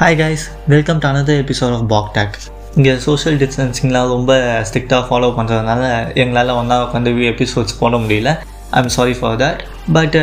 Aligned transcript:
Hi 0.00 0.16
guys 0.20 0.44
welcome 0.72 1.00
to 1.02 1.06
another 1.08 1.40
episode 1.42 1.72
of 1.76 1.88
Pak 1.88 2.06
Tech 2.14 2.36
இங்கே 2.76 2.92
social 3.06 3.36
டிஸ்டன்சிங்லாம் 3.40 4.12
ரொம்ப 4.12 4.32
ஸ்ட்ரிக்டாக 4.68 5.02
ஃபாலோ 5.08 5.28
பண்ணுறதுனால 5.38 5.82
எங்களால் 6.22 6.52
ஒன்றா 6.60 6.76
உட்காந்து 6.84 7.10
எபிசோட்ஸ் 7.32 7.76
போட 7.80 7.96
முடியல. 7.96 8.30
I 8.70 8.80
am 8.82 8.88
sorry 8.96 9.14
for 9.18 9.36
that 9.42 9.60
but 9.92 10.16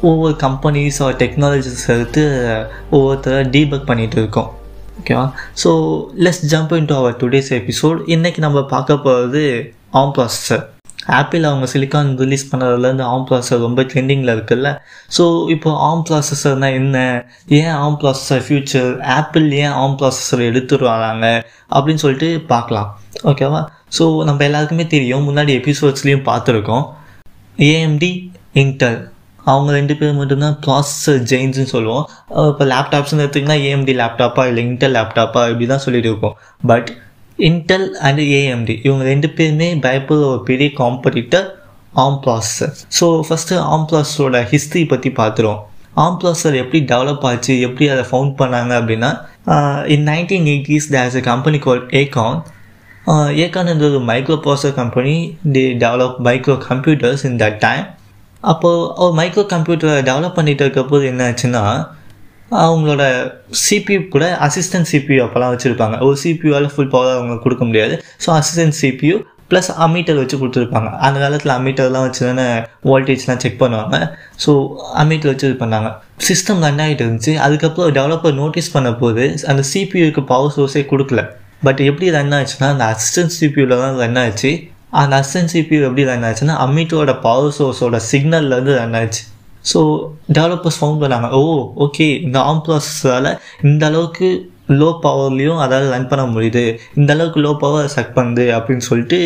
ஒவ்வொரு 0.00 0.34
கம்பெனிஸ் 0.44 1.00
ஆர் 1.06 1.16
டெக்னாலஜிஸ் 1.22 1.84
எடுத்து 1.94 2.22
ஒவ்வொருத்தரை 2.90 3.40
டீபக் 3.56 3.88
பண்ணிகிட்டு 3.90 4.18
இருக்கோம். 4.22 4.50
ஓகேவா 5.00 5.26
so 5.62 5.72
let's 6.26 6.42
jump 6.54 6.76
into 6.84 6.94
our 6.94 7.16
today's 7.22 7.50
episode 7.60 8.00
இன்றைக்கி 8.16 8.38
நம்ம 8.38 8.62
பார்க்க 8.74 9.04
போகிறது 9.06 9.44
ஆம் 10.02 10.14
ப்ராசஸர் 10.18 10.64
ஆப்பிள் 11.18 11.46
அவங்க 11.48 11.66
சிலிக்கான் 11.72 12.10
ரிலீஸ் 12.22 12.48
பண்ணதுலேருந்து 12.50 13.04
ஆம் 13.12 13.26
ப்ராசஸர் 13.28 13.62
ரொம்ப 13.66 13.82
ட்ரெண்டிங்கில் 13.90 14.32
இருக்குல்ல. 14.34 14.70
ஸோ 15.16 15.24
இப்போ 15.54 15.70
ஆம் 15.88 16.04
ப்ராசஸர்னால் 16.08 16.76
என்ன? 16.80 16.96
ஏன் 17.58 17.72
ஆம் 17.84 17.98
ப்ராசஸர் 18.02 18.42
ஃப்யூச்சர் 18.46 18.90
ஆப்பிள் 19.18 19.46
ஏன் 19.62 19.74
ஆம் 19.82 19.96
ப்ராசஸர் 20.00 20.42
எடுத்துட்டு 20.50 20.86
வராங்க 20.92 21.26
அப்படின்னு 21.74 22.02
சொல்லிட்டு 22.04 22.30
பார்க்கலாம். 22.52 22.90
ஓகேவா 23.32 23.62
ஸோ 23.98 24.04
நம்ம 24.28 24.44
எல்லாருக்குமே 24.48 24.86
தெரியும். 24.96 25.26
முன்னாடி 25.28 25.52
எபிசோட்ஸ்லேயும் 25.60 26.26
பார்த்துருக்கோம். 26.30 26.84
ஏஎம்டி 27.70 28.12
இன்டர் 28.62 28.98
அவங்க 29.50 29.70
ரெண்டு 29.78 29.94
பேர் 29.98 30.18
மட்டும்தான் 30.18 30.56
ப்ராசஸர் 30.64 31.20
ஜெயின்ஸ்னு 31.30 31.70
சொல்லுவோம். 31.74 32.04
இப்போ 32.50 32.64
லேப்டாப்ஸ்னு 32.72 33.22
எடுத்திங்கன்னா 33.24 33.58
ஏஎம்டி 33.68 33.94
லேப்டாப்பா 34.00 34.42
இல்லை 34.50 34.62
இன்டர் 34.70 34.92
லேப்டாப்பா 34.96 35.42
இப்படி 35.52 35.68
தான் 35.72 35.84
சொல்லிட்டு 35.84 36.10
இருக்கோம். 36.12 36.36
பட் 36.70 36.90
இன்டெல் 37.40 37.88
அண்ட் 37.98 38.22
ஏஎம்டி 38.32 38.76
இவங்க 38.82 39.04
ரெண்டு 39.04 39.28
பேருமே 39.30 39.68
பயப்படுற 39.82 40.26
ஒரு 40.26 40.42
பெரிய 40.42 40.70
காம்படிட்டர் 40.78 41.48
ஆம் 41.94 42.20
ஸோ 42.98 43.06
ஃபஸ்ட்டு 43.28 43.58
ஆம்ப்ளாஸோட 43.70 44.40
ஹிஸ்ட்ரி 44.50 44.84
பற்றி 44.84 45.10
பார்த்துருவோம் 45.10 45.60
ஆம்ப்ளாஸர் 45.98 46.54
எப்படி 46.54 46.80
டெவலப் 46.84 47.24
ஆச்சு 47.24 47.54
எப்படி 47.60 47.86
அதை 47.90 48.04
ஃபவுண்ட் 48.10 48.34
பண்ணாங்க 48.38 48.72
அப்படின்னா 48.80 49.10
in 49.86 50.06
nineteen 50.08 50.46
eighties 50.46 50.90
there's 50.90 51.16
a 51.16 51.20
uh 51.20 51.24
company 51.24 51.58
call 51.58 51.82
Acorn 51.92 52.38
Acorn 53.36 53.70
ஒரு 53.84 54.00
microprocessor 54.36 54.74
company 54.74 55.14
the 55.52 55.64
develop 55.78 56.18
microcomputers 56.68 57.24
in 57.26 57.38
that 57.38 57.58
time 57.58 57.86
அப்போது 58.42 58.84
ஒரு 58.96 59.12
மைக்ரோ 59.14 59.42
கம்ப்யூட்டரை 59.50 60.02
டெவலப் 60.02 60.36
பண்ணிட்டு 60.36 60.64
இருக்கப்போது 60.64 61.04
என்ன 61.04 61.24
ஆச்சுன்னா 61.30 61.64
அவங்களோட 62.64 63.02
சிபியூ 63.64 63.98
கூட 64.14 64.26
அசிஸ்டன்ட் 64.46 64.88
சிபியூ 64.92 65.18
அப்போல்லாம் 65.24 65.52
வச்சுருப்பாங்க. 65.54 65.96
ஒரு 66.06 66.16
சிபியூவால் 66.22 66.72
ஃபுல் 66.72 66.94
பவர் 66.94 67.16
அவங்களுக்கு 67.16 67.44
கொடுக்க 67.46 67.64
முடியாது. 67.68 67.94
So 68.24 68.28
assistant 68.38 68.76
CPU 68.82 69.16
plus 69.50 69.70
ammeter 69.84 70.18
வச்சு 70.20 70.36
கொடுத்துருப்பாங்க. 70.40 70.88
அந்த 71.06 71.16
காலத்தில் 71.22 71.52
அமீட்டர்லாம் 71.56 72.04
வச்சு 72.06 72.22
தானே 72.26 72.44
வோல்டேஜ்லாம் 72.90 73.40
செக் 73.44 73.60
பண்ணுவாங்க. 73.62 73.96
ஸோ 74.44 74.50
அமீட்டர் 75.02 75.30
வச்சு 75.32 75.46
இது 75.48 75.56
பண்ணாங்க. 75.62 75.88
சிஸ்டம் 76.28 76.62
ரன் 76.66 76.82
ஆகிட்டு 76.84 77.04
இருந்துச்சு. 77.04 77.32
அதுக்கப்புறம் 77.46 77.94
டெவலப்பர் 77.98 78.36
நோட்டீஸ் 78.42 78.74
பண்ண 78.76 78.90
போது 79.02 79.24
அந்த 79.52 79.62
சிபியூக்கு 79.72 80.24
பவர் 80.32 80.54
சோர்ஸே 80.56 80.82
கொடுக்கல. 80.92 81.22
பட் 81.68 81.80
எப்படி 81.88 82.06
ரன் 82.18 82.36
ஆச்சுன்னா 82.36 82.68
அந்த 82.74 82.84
அசிஸ்டன்ட் 82.92 83.34
சிபியூவில் 83.38 83.82
தான் 83.84 83.98
ரன் 84.02 84.20
ஆச்சு. 84.24 84.52
அந்த 85.00 85.14
அசிஸ்டன்ட் 85.20 85.52
சிபியூ 85.54 85.80
எப்படி 85.88 86.04
ரன் 86.12 86.24
ஆச்சுன்னா 86.28 86.56
அமீட்டரோட 86.66 87.12
பவர் 87.26 87.56
சோர்ஸோட 87.58 87.98
சிக்னல்லேருந்து 88.10 88.74
ரன் 88.80 88.96
ஆச்சு. 89.00 89.22
ஸோ 89.70 89.80
டெவலப்பர்ஸ் 90.36 90.78
ஃபவுண்ட் 90.80 91.02
பண்ணாங்க 91.02 91.28
ஓ 91.38 91.42
ஓகே 91.86 92.06
இந்த 92.26 92.38
ஆம் 92.50 92.64
ப்ராசஸரால் 92.66 93.30
இந்த 93.70 93.84
அளவுக்கு 93.90 94.28
லோ 94.80 94.88
பவர்லேயும் 95.04 95.60
அதாவது 95.64 95.86
ரன் 95.94 96.10
பண்ண 96.10 96.24
முடியுது. 96.32 96.64
இந்த 96.98 97.10
அளவுக்கு 97.14 97.40
லோ 97.46 97.52
பவர் 97.62 97.94
செக் 97.94 98.12
பண்ணுது 98.18 98.44
அப்படின்னு 98.56 98.84
சொல்லிட்டு 98.88 99.18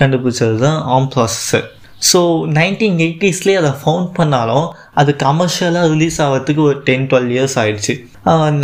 கண்டுபிடிச்சது 0.00 0.56
தான் 0.64 0.80
ஆம் 0.94 1.10
ப்ராசஸர் 1.14 1.66
ஸோ 2.08 2.20
நைன்டீன் 2.58 2.98
எயிட்டிஸ்லேயே 3.04 3.60
அதை 3.62 3.72
ஃபவுண்ட் 3.80 4.10
பண்ணாலும் 4.18 4.66
அது 5.00 5.10
கமர்ஷியலாக 5.26 5.90
ரிலீஸ் 5.94 6.18
ஆகிறதுக்கு 6.24 6.62
ஒரு 6.68 6.78
டென் 6.88 7.06
டுவெல் 7.10 7.30
இயர்ஸ் 7.34 7.56
ஆயிடுச்சு. 7.62 7.94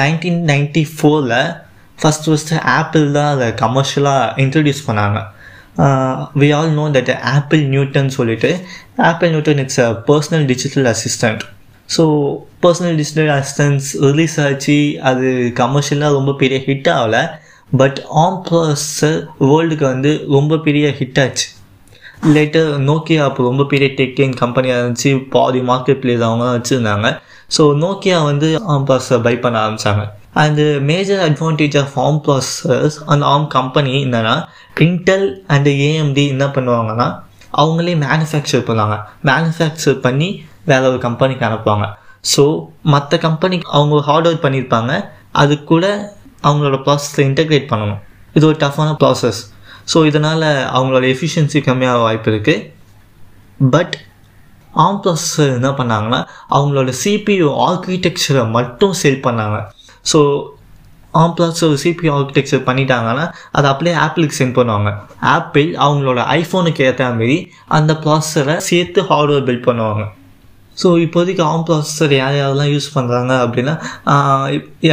நைன்டீன் 0.01 0.41
நைன்டி 0.53 0.84
ஃபோரில் 0.97 1.39
ஃபஸ்ட் 1.98 2.27
ஃபஸ்ட்டு 2.28 2.61
ஆப்பிள் 2.78 3.05
தான் 3.19 3.30
அதை 3.34 3.48
கமர்ஷியலாக 3.64 4.33
இன்ட்ரடியூஸ் 4.45 4.86
பண்ணாங்க. 4.89 5.19
We 6.41 6.49
all 6.59 6.73
know 6.79 6.85
that 6.97 7.13
Apple 7.37 7.63
Newton 7.75 8.11
சொல்லிட்டு 8.19 8.51
Apple 9.11 9.31
Newton 9.35 9.61
it's 9.64 9.81
a 9.87 9.91
personal 10.11 10.47
digital 10.53 10.89
assistant 10.92 11.42
so 11.89 12.05
personal 12.64 12.97
digital 13.01 13.33
assistance 13.39 13.89
release 14.07 14.36
ஆச்சு 14.47 14.79
அது 15.11 15.27
கமர்ஷியலாக 15.61 16.17
ரொம்ப 16.19 16.33
பெரிய 16.42 16.59
ஹிட் 16.69 16.89
ஆகலை. 16.95 17.23
பட் 17.73 17.98
ஆம் 18.23 18.41
ப்ளஸ் 18.48 18.89
வேர்ல்டுக்கு 19.51 19.86
வந்து 19.92 20.11
ரொம்ப 20.36 20.59
பெரிய 20.67 20.89
ஹிட் 20.98 21.20
ஆச்சு. 21.25 21.47
லேட்டர் 22.35 22.70
நோக்கியா 22.89 23.23
அப்போ 23.29 23.41
ரொம்ப 23.51 23.65
பெரிய 23.73 23.89
டெக்கிங் 24.01 24.35
கம்பெனியாக 24.42 24.83
இருந்துச்சு 24.83 25.11
பாதி 25.35 25.61
மார்க்கெட் 25.70 26.03
பிளேஸ் 26.03 26.27
அவங்க 26.29 26.47
வச்சுருந்தாங்க. 26.57 27.09
ஸோ 27.57 27.63
நோக்கியா 27.85 28.19
வந்து 28.31 28.48
ஆம் 28.75 28.86
ப்ராசஸர் 28.89 29.25
பை 29.27 29.35
பண்ண 29.45 29.57
ஆரம்பித்தாங்க 29.65 30.05
and 30.42 30.64
major 30.91 31.20
advantage 31.27 31.77
of 31.83 31.95
ARM 32.07 32.20
processors 32.24 32.97
அந்த 33.13 33.24
ஆம் 33.35 33.47
கம்பெனி 33.57 33.92
என்னென்னா 34.07 34.35
இன்டெல் 34.86 35.29
அண்ட் 35.55 35.70
ஏஎம்டி 35.89 36.24
என்ன 36.35 36.47
பண்ணுவாங்கன்னா 36.57 37.07
அவங்களே 37.61 37.95
மேனுஃபேக்சர் 38.05 38.67
பண்ணுவாங்க. 38.69 38.97
மேனுஃபேக்சர் 39.29 39.98
பண்ணி 40.07 40.29
வேற 40.70 40.83
ஒரு 40.91 40.98
கம்பெனிக்கு 41.07 41.47
அனுப்புவாங்க. 41.48 41.86
ஸோ 42.33 42.45
மற்ற 42.95 43.19
கம்பெனிக்கு 43.27 43.69
அவங்க 43.79 44.01
ஹார்ட்வேர் 44.08 44.42
பண்ணியிருப்பாங்க 44.45 44.92
அது 45.42 45.55
கூட 45.70 45.85
அவங்களோட 46.48 46.79
ப்ராசஸில் 46.86 47.27
இன்டெகிரேட் 47.29 47.70
பண்ணணும். 47.73 48.01
இது 48.36 48.45
ஒரு 48.51 48.58
டஃப்பான 48.64 48.91
ப்ராசஸ் 49.03 49.41
ஸோ 49.92 49.98
இதனால் 50.11 50.47
அவங்களோட 50.77 51.05
எஃபிஷியன்சி 51.14 51.61
கம்மியாக 51.68 52.03
வாய்ப்பு 52.07 52.29
இருக்குது 52.33 52.64
பட் 53.74 53.95
ஆம் 54.85 55.01
ப்ராசஸர் 55.05 55.53
என்ன 55.58 55.70
பண்ணாங்கன்னா 55.80 56.20
அவங்களோட 56.57 56.92
சிபியூ 57.03 57.47
ஆர்கிடெக்சரை 57.68 58.42
மட்டும் 58.57 58.95
சேல் 59.03 59.24
பண்ணாங்க. 59.27 59.58
ஸோ 60.12 60.20
ஆம் 61.20 61.36
ஒரு 61.39 61.77
சிபி 61.83 62.06
ஆர்கிடெக்சர் 62.14 62.67
பண்ணிட்டாங்கன்னா 62.68 63.24
அதை 63.52 63.70
அப்படியே 63.70 63.96
ஆப்பிளுக்கு 63.96 64.39
சென்ட் 64.39 64.56
பண்ணுவாங்க. 64.58 64.90
ஆப்பிள் 65.20 65.68
அவங்களோட 65.86 66.20
ஐஃபோனுக்கு 66.39 66.83
ஏற்ற 66.89 67.08
மாரி 67.20 67.39
அந்த 67.78 67.92
ப்ராசஸரை 68.05 68.56
சேர்த்து 68.56 69.02
ஹார்ட்வேர் 69.02 69.46
பில்ட் 69.48 69.67
பண்ணுவாங்க. 69.68 70.05
ஸோ 70.81 70.89
இப்போதைக்கு 71.03 71.42
ஆம் 71.51 71.64
ப்ராசஸர் 71.69 72.13
யார் 72.19 72.35
யாரெல்லாம் 72.39 72.70
யூஸ் 72.73 72.89
பண்ணுறாங்க 72.97 73.33
அப்படின்னா 73.45 73.75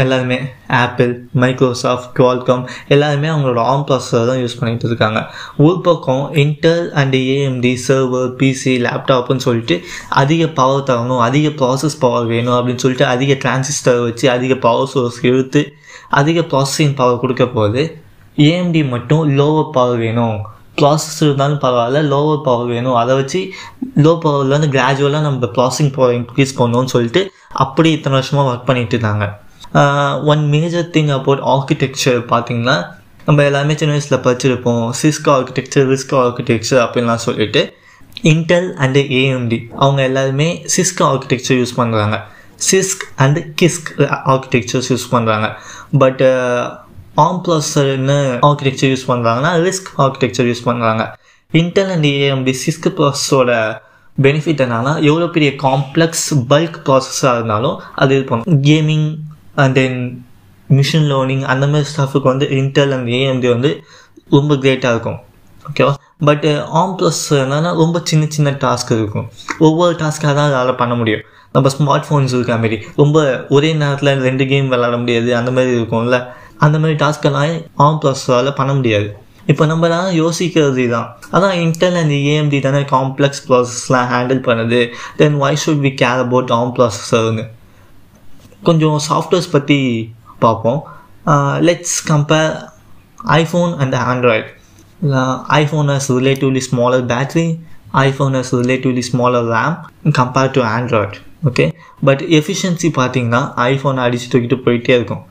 எல்லாருமே 0.01 0.37
ஆப்பிள் 0.81 1.11
மைக்ரோசாஃப்ட் 1.43 2.11
குவால்காம் 2.19 2.63
எல்லாருமே 2.95 3.27
அவங்களோட 3.33 3.61
ஆம் 3.71 3.85
ப்ராசஸர் 3.89 4.29
தான் 4.29 4.39
யூஸ் 4.43 4.57
பண்ணிகிட்டு 4.59 4.87
இருக்காங்க. 4.89 5.21
ஒரு 5.65 5.77
பக்கம் 5.87 6.23
Intel 6.43 6.85
and 7.01 7.17
AMD 7.33 7.73
server 7.87 8.31
PC 8.41 8.75
லேப்டாப்னு 8.85 9.45
சொல்லிட்டு 9.47 9.77
அதிக 10.23 10.47
பவர் 10.61 10.87
தரணும் 10.91 11.23
அதிக 11.27 11.49
ப்ராசஸ் 11.61 11.99
பவர் 12.05 12.29
வேணும் 12.33 12.57
அப்படின்னு 12.59 12.83
சொல்லிட்டு 12.85 13.07
அதிக 13.15 13.37
டிரான்சிஸ்டர் 13.43 14.01
வச்சு 14.07 14.27
அதிக 14.37 14.55
பவர் 14.67 14.91
சோர்ஸ் 14.93 15.19
இழுத்து 15.31 15.63
அதிக 16.21 16.39
ப்ராசஸிங் 16.53 16.97
பவர் 17.01 17.21
கொடுக்க 17.25 17.45
போது 17.57 17.83
ஏஎம்டி 18.37 18.81
மட்டும் 18.89 19.23
லோவர் 19.37 19.71
பவர் 19.77 20.01
வேணும். 20.05 20.39
ப்ராசஸ் 20.79 21.19
இருந்தாலும் 21.25 21.61
பரவாயில்ல 21.63 21.99
லோவர் 22.13 22.43
பவர் 22.47 22.71
வேணும். 22.75 22.97
அதை 23.01 23.13
வச்சு 23.19 23.39
லோ 24.05 24.13
பவர்லேருந்து 24.23 24.69
கிராஜுவலாக 24.75 25.23
நம்ம 25.27 25.49
ப்ராசஸிங் 25.57 25.93
பவர் 25.97 26.15
இன்க்ரீஸ் 26.19 26.53
பண்ணணும்னு 26.59 26.93
சொல்லிட்டு 26.95 27.21
அப்படி 27.65 27.91
இத்தனை 27.97 28.15
வருஷமாக 28.19 28.49
ஒர்க் 28.51 28.67
பண்ணிட்டு 28.69 28.95
இருந்தாங்க. 28.97 29.27
One 30.31 30.43
major 30.55 30.89
thing 30.95 31.11
about 31.19 31.43
architecture 31.53 32.19
பார்த்தீங்கன்னா 32.33 32.77
நம்ம 33.27 33.43
எல்லாமே 33.49 33.73
சின்ன 33.79 33.93
வயசில் 33.95 34.23
படிச்சிருப்போம். 34.25 34.85
சிஸ்கோ 35.01 35.31
ஆர்கிடெக்சர் 35.37 35.87
ரிஸ்கோ 35.93 36.17
ஆர்கிடெக்சர் 36.25 36.81
அப்படின்லாம் 36.85 37.25
சொல்லிட்டு 37.27 37.61
இன்டெல் 38.31 38.69
அண்டு 38.83 39.01
ஏஎம்டி 39.19 39.59
அவங்க 39.83 40.01
எல்லாருமே 40.09 40.47
சிஸ்கோ 40.75 41.03
ஆர்கிடெக்சர் 41.11 41.57
யூஸ் 41.61 41.77
பண்ணுறாங்க 41.79 42.17
சிஸ்க் 42.69 43.03
அண்டு 43.23 43.39
கிஸ்க் 43.59 43.89
ஆர்கிடெக்சர்ஸ் 44.33 44.89
யூஸ் 44.91 45.07
பண்ணுறாங்க 45.13 45.47
but 46.01 46.21
ARM 47.21 47.39
processor 47.45 47.89
architecture 48.47 48.89
use 48.91 49.07
பண்ணுறாங்கன்னா 49.09 49.51
ரிஸ்க் 49.65 49.89
ஆர்கிடெக்சர் 50.03 50.47
யூஸ் 50.49 50.63
பண்ணுறாங்க 50.67 51.03
இன்டெல் 51.59 51.91
அண்ட் 51.95 52.07
ஏஎம்டி 52.11 52.53
சிஸ்க் 52.61 52.87
ப்ராசஸோட 52.99 53.51
பெனிஃபிட் 54.17 54.63
என்னன்னா 54.65 54.93
எவ்வளோ 55.09 55.27
பெரிய 55.35 55.49
காம்ப்ளெக்ஸ் 55.65 56.27
பல்க் 56.51 56.79
ப்ராசஸாக 56.87 57.35
இருந்தாலும் 57.37 57.77
அது 58.01 58.15
இது 58.17 58.25
பண்ணும். 58.29 58.57
Gaming 58.69 59.07
and 59.63 59.75
then 59.79 59.99
machine 60.69 61.07
learning 61.11 61.43
அந்த 61.53 61.65
மாதிரி 61.71 61.87
ஸ்டாஃபுக்கு 61.93 62.27
வந்து 62.33 62.45
இன்டெல் 62.59 62.93
அண்ட் 62.97 63.09
ஏஎம்டி 63.19 63.49
வந்து 63.55 63.71
ரொம்ப 64.35 64.53
கிரேட்டாக 64.63 64.93
இருக்கும். 64.95 65.19
ஓகேவா 65.69 65.93
பட் 66.29 66.45
ஆம் 66.79 66.95
ப்ளஸ் 66.99 67.23
என்னன்னா 67.43 67.71
ரொம்ப 67.83 67.97
சின்ன 68.09 68.23
சின்ன 68.35 68.49
டாஸ்க் 68.63 68.91
இருக்கும். 68.99 69.27
ஒவ்வொரு 69.67 69.93
டாஸ்க்காக 70.01 70.33
தான் 70.39 70.47
அதால் 70.51 70.79
பண்ண 70.83 70.95
முடியும். 71.01 71.25
நம்ம 71.55 71.69
ஸ்மார்ட் 71.75 72.07
ஃபோன்ஸ் 72.07 72.33
இருக்கா 72.37 72.55
மாரி 72.63 72.77
ரொம்ப 73.01 73.17
ஒரே 73.55 73.69
நேரத்தில் 73.81 74.21
ரெண்டு 74.27 74.45
கேம் 74.51 74.71
விளாட 74.71 74.95
முடியாது. 75.01 75.29
அந்த 75.39 75.51
மாதிரி 75.57 75.71
இருக்கும்ல. 75.79 76.19
அந்த 76.65 76.75
மாதிரி 76.81 76.95
டாஸ்க்கெல்லாம் 77.03 77.53
ஆம் 77.85 77.99
ப்ராசஸரால் 78.03 78.57
பண்ண 78.59 78.73
முடியாது. 78.79 79.09
இப்போ 79.51 79.63
நம்ம 79.71 80.11
யோசிக்கிறது 80.21 80.83
தான் 80.95 81.07
அதான் 81.35 81.55
இன்டெல் 81.63 81.97
அண்ட் 82.01 82.15
ஏஎம்டி 82.33 82.59
தானே 82.65 82.81
காம்ப்ளெக்ஸ் 82.93 83.43
ப்ராசஸ்லாம் 83.47 84.09
ஹேண்டில் 84.13 84.41
பண்ணுது. 84.47 84.81
Then 85.21 85.37
why 85.43 85.53
should 85.63 85.83
we 85.87 85.91
care 86.01 86.21
about 86.25 86.53
ARM 86.59 86.73
ப்ராசஸர்னு 86.77 87.45
கொஞ்சம் 88.67 88.97
சாஃப்ட்வேர்ஸ் 89.09 89.49
பற்றி 89.55 89.79
பார்ப்போம். 90.45 90.79
Let's 91.67 91.97
compare 92.11 92.53
iPhone 93.39 93.73
and 93.83 93.97
Android 94.11 94.49
iPhone 95.59 95.89
has 95.93 96.09
relatively 96.19 96.61
smaller 96.69 97.05
battery 97.11 97.47
iPhone 98.05 98.33
has 98.39 98.53
relatively 98.61 99.03
smaller 99.09 99.47
RAM 99.55 99.75
compare 100.19 100.51
to 100.57 100.61
Android 100.77 101.17
okay 101.49 101.65
but 102.07 102.21
efficiency 102.39 102.89
பார்த்தீங்கன்னா 102.99 103.41
iPhone 103.71 103.97
அடிச்சு 104.05 104.27
தூக்கிட்டு 104.33 104.57
போயிட்டே 104.65 104.93
இருக்கும். 104.99 105.23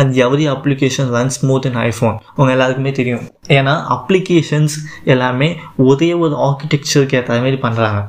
And 0.00 0.12
every 0.26 0.46
application 0.54 1.10
run 1.16 1.32
smooth 1.38 1.66
in 1.70 1.80
iPhone 1.88 2.16
உங்கள் 2.38 2.54
எல்லாருக்குமே 2.56 2.92
தெரியும். 3.00 3.24
ஏன்னா 3.58 3.74
அப்ளிகேஷன்ஸ் 3.96 4.76
எல்லாமே 5.14 5.50
ஒரே 5.88 6.12
ஒரு 6.24 6.36
ஆர்கிடெக்சருக்கு 6.46 7.18
ஏற்ற 7.20 7.40
மாதிரி 7.44 7.60
பண்ணுறாங்க 7.66 8.00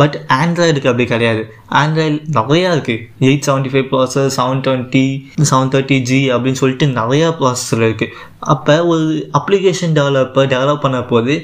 பட் 0.00 0.16
ஆண்ட்ராய்டுக்கு 0.40 0.88
அப்படி 0.90 1.04
கிடையாது. 1.12 1.40
ஆண்ட்ராய்டு 1.78 2.18
நிறையா 2.36 2.68
இருக்குது 2.74 3.04
eight 3.28 3.46
seventy 3.46 3.70
five 3.72 3.86
processor 3.92 4.28
seven 4.36 4.60
twenty 4.66 5.02
seven 5.50 5.72
thirty 5.72 5.96
G 6.10 6.18
அப்படின்னு 6.34 6.60
சொல்லிட்டு 6.60 6.86
நிறையா 6.98 7.28
ப்ராசஸர் 7.38 7.82
இருக்குது 7.86 8.12
அப்போ 8.54 8.74
ஒரு 8.92 9.06
அப்ளிகேஷன் 9.38 9.96
டெவலப்பர் 9.98 10.50
டெவலப் 10.54 10.84
பண்ண 10.84 11.00
போது 11.12 11.34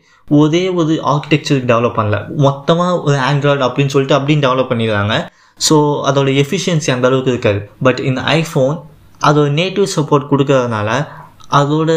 ஒரே 0.41 0.63
ஒரு 0.81 0.95
ஆர்கிடெக்சருக்கு 1.13 1.71
டெவலப் 1.73 1.99
பண்ணல. 1.99 2.19
மொத்தமாக 2.47 2.95
ஒரு 3.09 3.17
ஆண்ட்ராய்டு 3.31 3.67
அப்படின்னு 3.69 3.95
சொல்லிட்டு 3.95 4.19
அப்படின்னு 4.19 4.47
டெவலப் 4.47 4.71
பண்ணிடுறாங்க. 4.73 5.17
ஸோ 5.69 5.77
அதோட 6.11 6.31
எஃபிஷியன்சி 6.45 6.91
அந்த 6.95 7.09
அளவுக்கு 7.11 7.35
இருக்காது. 7.35 7.61
பட் 7.89 8.03
இந்த 8.11 8.23
ஐஃபோன் 8.39 8.77
அதோட 9.29 9.49
நேட்டிவ் 9.61 9.89
சப்போர்ட் 9.97 10.31
கொடுக்கறதுனால 10.33 10.91
அதோட 11.59 11.91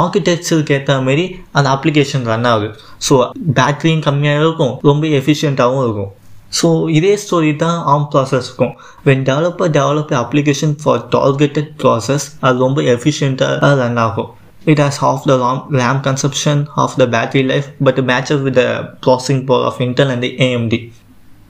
ஆர்கிடெக்சருக்கு 0.00 0.74
ஏற்ற 0.76 0.94
மாதிரி 1.06 1.24
அந்த 1.52 1.68
அப்ளிகேஷன் 1.74 2.24
ரன் 2.30 2.48
ஆகுது. 2.52 2.68
ஸோ 3.08 3.14
பேட்டரியும் 3.58 4.04
கம்மியாக 4.06 4.42
இருக்கும் 4.44 4.74
ரொம்ப 4.90 5.06
எஃபிஷியண்ட்டாகவும் 5.20 5.84
இருக்கும். 5.86 6.10
ஸோ 6.58 6.68
இதே 6.98 7.12
ஸ்டோரி 7.22 7.52
தான் 7.62 7.78
ARM 7.92 8.08
ப்ராசஸ்க்கும் 8.12 8.74
when 9.08 9.24
developer 9.30 9.72
develop 9.78 10.12
application 10.22 10.74
for 10.82 11.02
targeted 11.16 11.70
process 11.82 12.26
அது 12.46 12.58
ரொம்ப 12.66 12.82
எஃபிஷியண்ட்டாக 12.94 13.74
ரன் 13.82 14.00
ஆகும். 14.06 14.30
It 14.72 14.80
has 14.84 15.00
of 15.08 15.26
the 15.30 15.34
RAM 15.42 15.60
RAM 15.80 16.00
consumption 16.06 16.62
of 16.84 16.96
the 17.00 17.04
battery 17.16 17.42
life 17.50 17.68
but 17.88 18.00
it 18.02 18.32
with 18.46 18.56
the 18.60 18.64
the 18.64 18.68
processing 19.06 19.40
of 19.58 19.66
of 19.70 19.78
Intel 19.86 20.10
and 20.16 20.74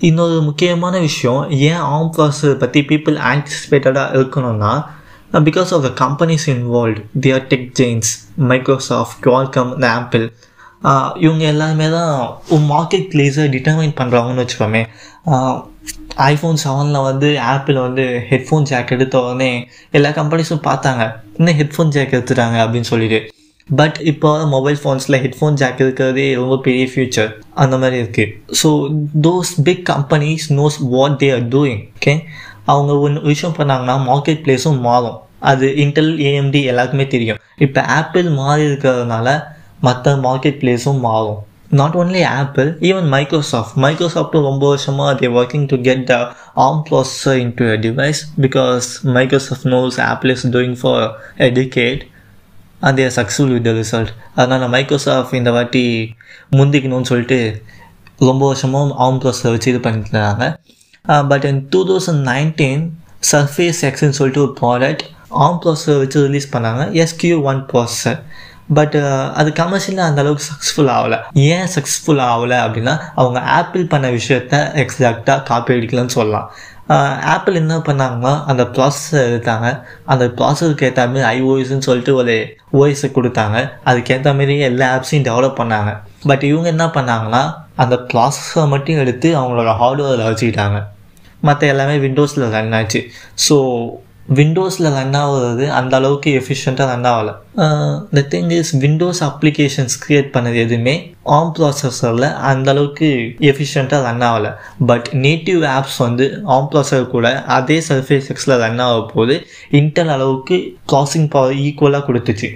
இன்னொரு 0.08 0.36
முக்கியமான 0.48 0.98
விஷயம் 1.06 1.40
ஏன் 1.68 1.80
ஆம் 1.94 2.10
ப்ராசஸர் 2.16 2.58
பற்றி 2.60 2.80
பீப்புள் 2.90 3.16
ஆன்டிசிபேட்டடாக 3.30 4.14
இருக்கணும்னா 4.18 4.72
because 5.32 5.70
of 5.76 5.84
the 5.86 5.90
companies 6.02 6.46
involve 6.52 7.00
their 7.24 7.46
tech 7.50 7.66
giants 7.80 8.10
Microsoft 8.50 9.18
Qualcomm 9.26 9.72
Apple 9.94 10.26
இவங்க 11.16 11.44
எல்லாருமே 11.52 11.88
தான் 11.90 12.12
மார்க்கெட் 12.74 13.08
பிளேஸை 13.12 13.46
டிட்டர்மைன் 13.54 13.98
பண்ணுறாங்கன்னு 14.00 14.42
வச்சுக்கோமே. 14.44 14.82
ஐஃபோன் 16.30 16.60
செவனில் 16.64 17.06
வந்து 17.08 17.28
ஆப்பிள் 17.54 17.78
வந்து 17.86 18.04
ஹெட்ஃபோன் 18.30 18.68
ஜாக் 18.70 18.94
எடுத்த 18.96 19.16
உடனே 19.22 19.50
எல்லா 19.90 20.10
கம்பெனிஸும் 20.20 20.66
பார்த்தாங்க. 20.68 21.02
இன்னும் 21.38 21.58
ஹெட்ஃபோன் 21.60 21.92
ஜாக் 21.96 22.14
எடுத்துட்டாங்க 22.16 22.58
அப்படின்னு 22.64 22.90
சொல்லிட்டு. 22.92 23.20
பட் 23.68 23.96
இப்போ 24.10 24.28
மொபைல் 24.52 24.78
ஃபோன்ஸில் 24.82 25.20
ஹெட்ஃபோன் 25.24 25.58
ஜாக் 25.60 25.80
இருக்கிறதே 25.84 26.26
ரொம்ப 26.34 26.54
பெரிய 26.66 26.84
ஃபியூச்சர் 26.92 27.30
அந்த 27.54 27.74
மாதிரி 27.78 27.96
இருக்குது 28.02 28.32
so 28.60 28.68
those 29.26 29.50
big 29.66 29.82
companies 29.90 30.46
knows 30.60 30.78
what 30.94 31.18
they 31.22 31.28
are 31.32 31.44
doing 31.56 31.82
okay 31.98 32.14
அவங்க 32.72 32.92
ஒன்று 33.06 33.26
விஷயம் 33.32 33.56
பண்ணாங்கன்னா 33.58 33.96
மார்க்கெட் 34.10 34.42
பிளேஸும் 34.46 34.80
மாறும். 34.88 35.18
அது 35.50 35.66
இன்டெல் 35.84 36.14
ஏஎம்டி 36.28 36.60
எல்லாருக்குமே 36.70 37.06
தெரியும். 37.14 37.40
இப்போ 37.66 37.80
ஆப்பிள் 37.98 38.28
மாறி 38.40 38.62
இருக்கிறதுனால 38.70 39.28
மற்ற 39.86 40.16
மார்க்கெட் 40.26 40.60
பிளேஸும் 40.62 41.00
மாறும். 41.08 41.38
Not 41.78 41.96
only 42.00 42.20
Apple 42.40 42.68
even 42.88 43.08
Microsoft 43.14 43.74
மைக்ரோசாஃப்ட்டும் 43.84 44.46
ரொம்ப 44.50 44.64
வருஷமாக 44.72 45.12
அதே 45.14 45.28
working 45.40 45.66
to 45.72 45.76
get 45.88 46.04
the 46.10 46.14
ARM 46.66 46.78
processor 46.86 47.40
into 47.58 47.66
device 47.86 48.20
because 48.44 48.86
Microsoft 49.16 49.68
knows 49.72 49.96
Apple 50.12 50.32
is 50.34 50.44
doing 50.54 50.78
for 50.82 51.04
a 51.46 51.50
decade 51.58 52.00
and 52.86 52.94
they 52.98 53.04
are 53.08 53.14
successful 53.18 53.50
with 53.56 53.68
அதனால் 54.38 54.72
மைக்ரோசாஃப்ட் 54.76 55.38
இந்த 55.40 55.52
வாட்டி 55.56 55.84
முந்திக்கணும்னு 56.58 57.10
சொல்லிட்டு 57.12 57.40
ரொம்ப 58.28 58.42
வருஷமாக 58.50 58.96
ஆம் 59.06 59.20
ப்ராசஸர் 59.22 59.54
வச்சு 59.54 59.70
இது 59.72 59.80
பண்ணிட்டு 59.86 60.10
இருந்தாங்க. 60.10 60.46
But 61.28 61.44
in 61.44 61.68
two 61.68 61.80
thousand 61.88 62.22
nineteen 62.32 62.88
Surface 63.32 63.80
எக்ஸ்ன்னு 63.88 64.18
சொல்லிட்டு 64.18 64.42
ஒரு 64.46 64.54
ப்ராடக்ட் 64.60 65.06
ஆம் 65.28 65.60
ப்ராசஸர் 65.64 65.98
வச்சு 65.98 66.26
ரிலீஸ் 66.26 66.56
பண்ணாங்க. 66.56 67.06
எஸ்கியூ 67.06 67.42
ஒன் 67.42 67.66
ப்ராசஸர் 67.72 68.18
பட் 68.74 68.96
அது 69.34 69.50
கமர்ஷியலாக 69.50 70.08
அந்த 70.10 70.20
அளவுக்கு 70.20 70.44
சக்ஸஸ்ஃபுல் 70.48 70.90
ஆகலை. 70.96 71.18
ஏன் 71.32 71.68
சக்ஸஸ்ஃபுல் 71.74 72.22
ஆகலை 72.30 72.58
அப்படின்னா 72.64 73.00
அவங்க 73.14 73.40
ஆப்பிள் 73.40 73.86
பண்ண 73.86 74.10
விஷயத்த 74.10 74.56
எக்ஸாக்டாக 74.82 75.42
காப்பி 75.42 75.74
அடிக்கலன்னு 75.74 76.16
சொல்லலாம். 76.18 76.50
Uh, 76.90 77.16
ஆப்பிள் 77.20 77.54
என்ன 77.54 77.76
பண்ணாங்கன்னா 77.76 78.44
அந்த 78.44 78.62
ப்ராசஸர் 78.62 79.24
எடுத்தாங்க. 79.32 79.82
அந்த 80.04 80.26
ப்ராசஸருக்கு 80.26 80.82
ஏற்ற 80.82 81.06
மாதிரி 81.06 81.40
ஐஓஎஸ்ன்னு 81.40 81.78
சொல்லிட்டு 81.78 82.14
ஒரு 82.14 82.56
ஓஎஸை 82.72 83.08
கொடுத்தாங்க. 83.16 83.70
அதுக்கேற்ற 83.86 84.24
மாதிரி 84.24 84.58
எல்லா 84.58 84.86
ஆப்ஸையும் 84.96 85.26
டெவலப் 85.28 85.58
பண்ணாங்க. 85.60 85.96
பட் 86.22 86.42
இவங்க 86.42 86.68
என்ன 86.68 86.86
பண்ணாங்கன்னா 86.86 87.54
அந்த 87.76 87.96
ப்ராசஸை 88.12 88.68
மட்டும் 88.68 88.96
எடுத்து 88.96 89.28
அவங்களோட 89.40 89.72
ஹார்ட்வேரில் 89.82 90.28
வச்சுக்கிட்டாங்க. 90.30 90.78
மற்ற 91.46 91.72
எல்லாமே 91.72 91.96
விண்டோஸில் 92.04 92.52
ரன் 92.56 92.76
ஆச்சு. 92.80 93.00
ஸோ 93.46 93.56
விண்டோஸில் 94.38 94.86
ரன் 94.96 95.14
ஆகுறது 95.20 95.66
அந்த 95.76 95.92
அளவுக்கு 95.98 96.30
எஃபிஷியண்ட்டாக 96.38 96.86
ரன் 96.92 97.06
ஆகலை. 97.10 97.32
The 98.16 98.22
thing 98.32 98.50
is 98.56 98.72
Windows 98.82 99.20
applications 99.28 99.94
create 100.02 100.28
பண்ணது 100.34 100.58
எதுவுமே 100.64 100.94
ஆம் 101.36 101.52
ப்ராசஸரில் 101.58 102.26
அந்த 102.50 102.68
அளவுக்கு 102.72 103.08
எஃபிஷியண்ட்டாக 103.50 104.06
ரன் 104.08 104.24
ஆகலை. 104.30 104.50
பட் 104.90 105.08
நேட்டிவ் 105.26 105.62
ஆப்ஸ் 105.76 105.98
வந்து 106.06 106.26
ஆம் 106.56 106.68
ப்ராசஸர் 106.72 107.12
கூட 107.14 107.28
அதே 107.56 107.78
சர்ஃபேஸ் 107.88 108.28
எக்ஸில் 108.34 108.60
ரன் 108.64 108.82
ஆக 108.86 108.98
போது 109.14 109.36
இன்டெல் 109.80 110.12
அளவுக்கு 110.16 110.58
ப்ராசிங் 110.92 111.30
பவர் 111.36 111.60
ஈக்குவலாக 111.66 112.06
கொடுத்துச்சு. 112.08 112.50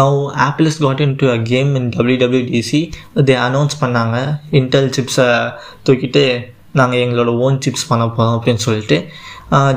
Now 0.00 0.18
Apple 0.46 0.68
is 0.68 0.80
got 0.84 1.04
into 1.20 1.26
a 1.34 1.38
game 1.52 1.70
in 1.80 1.88
WWDC 1.96 2.80
they 3.28 3.36
announce 3.48 3.76
பண்ணாங்க. 3.84 4.16
இன்டெல் 4.60 4.90
சிப்ஸை 4.96 5.28
தூக்கிட்டு 5.86 6.24
நாங்கள் 6.80 7.02
எங்களோட 7.04 7.32
ஓன் 7.46 7.58
சிப்ஸ் 7.64 7.88
பண்ண 7.90 8.04
போகிறோம் 8.08 8.36
அப்படின்னு 8.36 8.64
சொல்லிட்டு 8.66 8.98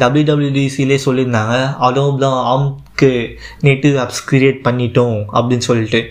டபிள்யூடபிள்யூடிசிலே 0.02 0.98
சொல்லியிருந்தாங்க. 1.06 1.56
அடோப்ல 1.88 2.28
ஆம்க்கு 2.54 3.12
நேட்டிவ் 3.68 3.98
ஆப்ஸ் 4.04 4.24
க்ரியேட் 4.30 4.60
பண்ணிட்டோம் 4.68 5.18
அப்படின்னு 5.38 5.68
சொல்லிட்டு. 5.70 6.02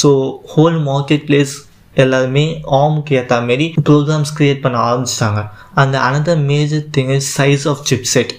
ஸோ 0.00 0.10
ஹோல் 0.54 0.78
மார்க்கெட் 0.90 1.24
பிளேஸ் 1.28 1.54
எல்லாருமே 2.02 2.44
ஆம்க்கு 2.82 3.16
ஏற்ற 3.18 3.40
மாரி 3.48 3.66
ப்ரோக்ராம்ஸ் 3.88 4.32
க்ரியேட் 4.38 4.62
பண்ண 4.62 4.76
ஆரம்பிச்சிட்டாங்க. 4.88 5.42
அந்த 5.82 5.96
another 6.08 6.42
major 6.52 6.86
thing 6.96 7.12
is 7.16 7.28
size 7.40 7.66
of 7.72 7.84
chipset 8.14 8.32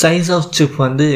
size 0.00 0.28
of 0.36 0.50
chip 0.56 0.76
வந்து 0.84 1.06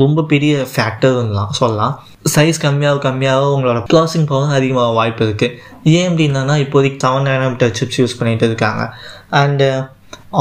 ரொம்ப 0.00 0.22
பெரிய 0.32 0.54
ஃபேக்டர்லாம் 0.72 1.52
சொல்லலாம். 1.60 1.94
சைஸ் 2.34 2.58
கம்மியாக 2.64 2.98
கம்மியாக 3.04 3.44
உங்களோட 3.54 3.80
ப்ராசிங் 3.92 4.26
பவர் 4.30 4.56
அதிகமாக 4.58 4.90
வாய்ப்பு 4.98 5.22
இருக்குது 5.26 5.54
ஏன் 5.98 6.08
அப்படின்னா 6.10 6.56
இப்போதைக்கு 6.64 6.98
செவன் 7.04 7.28
நேனோமீட்டர் 7.30 7.72
சிப்ஸ் 7.78 8.00
யூஸ் 8.02 8.18
பண்ணிகிட்டு 8.18 8.46
இருக்காங்க. 8.50 8.82
அண்டு 9.42 9.68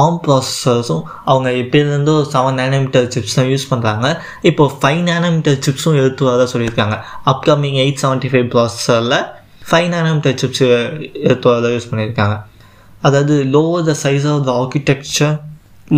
ஆம் 0.03 0.19
ப்ராசஸர்ஸும் 0.25 1.03
அவங்க 1.31 1.49
எப்போலேருந்தோ 1.61 2.15
செவன் 2.33 2.57
நேனோமீட்டர் 2.61 3.07
சிப்ஸ் 3.13 3.37
தான் 3.37 3.49
யூஸ் 3.51 3.67
பண்ணுறாங்க 3.71 4.07
இப்போ 4.49 4.63
ஃபைவ் 4.81 5.01
நேனோமீட்டர் 5.11 5.59
சிப்ஸும் 5.67 5.99
எடுத்து 6.01 6.25
வர 6.29 6.47
சொல்லியிருக்காங்க. 6.53 6.97
அப்கமிங் 7.33 7.77
எயிட் 7.83 8.01
செவன்ட்டி 8.03 8.31
ஃபைவ் 8.33 8.47
ப்ராசஸரில் 8.55 9.17
ஃபைவ் 9.69 9.87
நேனோமீட்டர் 9.95 10.35
சிப்ஸ் 10.41 10.63
எடுத்து 11.27 11.47
வர 11.53 11.71
யூஸ் 11.75 11.89
பண்ணியிருக்காங்க. 11.91 12.35
அதாவது 13.07 13.37
lower 13.55 13.87
the 13.89 13.95
size 14.03 14.27
of 14.33 14.45
the 14.49 14.53
architecture 14.61 15.35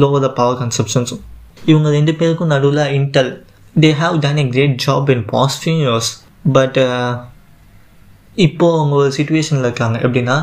lower 0.03 0.23
the 0.27 0.31
power 0.39 0.59
கன்சப்ஷன்ஸும் 0.61 1.23
இவங்க 1.65 1.89
ரெண்டு 1.89 2.13
பேருக்கும் 2.13 2.47
நடுவில் 2.47 2.83
Intel 2.99 3.31
they 3.79 3.89
have 4.01 4.19
done 4.19 4.37
a 4.37 4.43
great 4.43 4.83
job 4.87 5.09
in 5.09 5.25
past 5.25 5.67
few 5.67 5.73
years 5.73 6.11
but 6.53 6.77
இப்போது 8.35 8.77
அவங்க 8.77 8.95
ஒரு 8.95 9.13
சுச்சுவேஷனில் 9.17 9.67
இருக்காங்க. 9.67 9.97
எப்படின்னா 9.97 10.37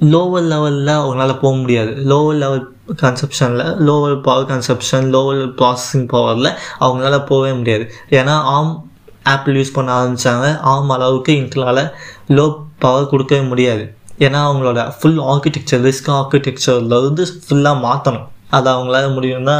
லோவர் 0.00 0.46
லெவலில் 0.52 0.92
அவங்களால 1.00 1.38
போக 1.38 1.56
முடியாது. 1.56 1.90
Lower 1.90 2.38
level 2.38 2.74
கன்செப்ஷனில் 3.02 3.70
lower 3.88 4.22
power 4.22 4.48
consumption 4.52 5.06
lower 5.14 5.42
processing 5.60 6.08
பவரில் 6.08 6.50
அவங்களால 6.80 7.26
போகவே 7.26 7.52
முடியாது. 7.52 7.92
ஏன்னா 8.10 8.34
ஆம் 8.56 8.88
ஆப்பிள் 9.22 9.56
யூஸ் 9.56 9.72
பண்ண 9.72 9.90
ஆரம்பித்தாங்க 10.02 10.58
ஆம் 10.60 10.90
அளவுக்கு 10.90 11.32
இன்டலால் 11.32 11.92
லோ 12.28 12.56
பவர் 12.78 13.08
கொடுக்கவே 13.08 13.42
முடியாது. 13.42 13.96
ஏன்னா 14.18 14.40
அவங்களோட 14.48 14.92
ஃபுல் 15.00 15.18
ஆர்கிடெக்சர் 15.18 15.84
ரிஸ்க் 15.88 16.10
ஆர்கிடெக்சர்லேருந்து 16.20 17.26
ஃபுல்லாக 17.48 17.82
மாற்றணும் 17.86 18.26
அது 18.56 18.68
அவங்களால 18.74 19.06
முடியும்னா 19.16 19.56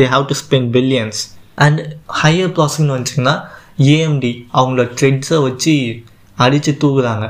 they 0.00 0.06
have 0.14 0.24
to 0.30 0.36
spend 0.42 0.70
billions 0.76 1.20
and 1.66 1.80
higher 2.22 2.54
ப்ராசஸிங்னு 2.56 2.96
வச்சிங்கன்னா 2.96 3.36
ஏஎம்டி 3.94 4.32
அவங்களோட 4.58 4.88
ட்ரெட்ஸை 4.98 5.38
வச்சு 5.48 5.74
அடித்து 6.44 6.72
தூக்குறாங்க. 6.82 7.26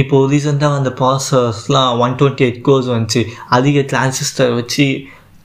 இப்போது 0.00 0.28
ரீசெண்டாக 0.32 0.76
வந்த 0.76 0.90
ப்ராசஸ்லாம் 0.98 1.92
ஒன் 2.04 2.12
டுவெண்ட்டி 2.18 2.44
எயிட் 2.46 2.60
கோர்ஸ் 2.66 2.88
வந்துச்சு. 2.94 3.22
அதிக 3.56 3.80
டிரான்சிஸ்டர் 3.92 4.52
வச்சு 4.58 4.86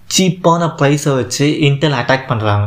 சீப்பான 0.10 0.63
ப்ரைஸை 0.79 1.13
வச்சு 1.20 1.46
இன்டெல் 1.67 1.96
அட்டாக் 2.00 2.27
பண்ணுறாங்க 2.32 2.65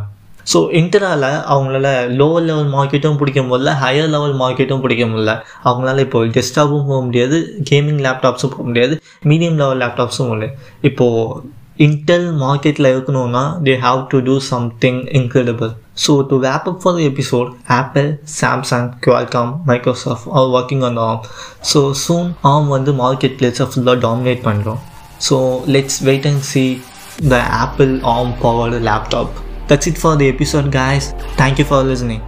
ஸோ 0.53 0.59
இன்டரால் 0.79 1.27
அவங்களால 1.53 1.89
லோவர் 2.19 2.45
லெவல் 2.49 2.71
மார்க்கெட்டும் 2.75 3.19
பிடிக்க 3.21 3.41
முடியல 3.49 3.73
ஹையர் 3.83 4.11
லெவல் 4.15 4.35
மார்க்கெட்டும் 4.43 4.83
பிடிக்க 4.85 5.05
முடியல. 5.05 5.33
அவங்களால 5.69 6.05
இப்போ 6.07 6.21
டெஸ்க்டாப்பும் 6.37 6.87
போக 6.91 7.01
முடியாது 7.09 7.39
கேமிங் 7.71 8.01
லேப்டாப்ஸும் 8.07 8.53
போக 8.55 8.65
முடியாது 8.69 8.95
மீடியம் 9.31 9.59
லெவல் 9.63 9.83
லேப்டாப்ஸும் 9.85 10.33
இல்லை 10.37 10.49
இப்போது 10.91 11.57
இன்டெல் 11.78 12.28
மார்க்கெட்டில் 12.42 12.90
இருக்கணும்னா 12.92 13.44
they 13.64 13.74
have 13.78 14.02
to 14.08 14.18
do 14.20 14.36
something 14.50 15.00
incredible 15.20 15.72
so 16.06 16.14
to 16.30 16.38
wrap 16.40 16.68
up 16.72 16.82
for 16.84 17.00
episode 17.02 17.50
Apple 17.78 18.10
Samsung 18.42 18.90
Qualcomm 19.06 19.54
Microsoft 19.66 20.30
are 20.32 20.50
working 20.50 20.84
on 20.84 21.00
ARM 21.08 21.22
so 21.74 21.82
soon 22.04 22.30
ARM 22.52 22.68
வந்து 22.68 22.94
மார்க்கெட் 22.96 23.38
பிளேஸை 23.40 23.68
ஃபுல்லாக 23.72 24.00
டாமினேட் 24.00 24.44
பண்ணுறோம் 24.44 24.82
so 25.30 25.38
let's 25.68 26.00
wait 26.02 26.30
and 26.32 26.46
see 26.52 26.66
the 27.30 27.42
Apple 27.64 27.94
ARM 28.14 28.36
powered 28.44 28.80
laptop 28.90 29.34
That's 29.68 29.88
it 29.88 29.98
for 29.98 30.16
the 30.16 30.28
episode, 30.28 30.72
guys. 30.72 31.14
Thank 31.34 31.58
you 31.58 31.66
for 31.66 31.82
listening. 31.84 32.22